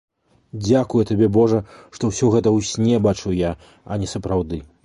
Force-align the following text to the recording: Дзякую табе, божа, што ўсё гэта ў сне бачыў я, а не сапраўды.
Дзякую 0.67 1.03
табе, 1.09 1.27
божа, 1.35 1.59
што 1.97 2.03
ўсё 2.13 2.31
гэта 2.37 2.49
ў 2.57 2.73
сне 2.73 2.95
бачыў 3.11 3.39
я, 3.49 3.55
а 3.91 4.03
не 4.03 4.13
сапраўды. 4.17 4.65